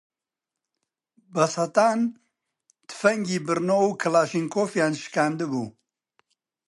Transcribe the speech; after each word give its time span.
بە 1.33 1.45
سەتان 1.53 1.99
تفەنگی 2.89 3.39
بڕنۆ 3.45 3.77
و 3.85 3.89
کڵاشینکۆفیان 4.01 4.93
شکاندبوو 5.01 5.65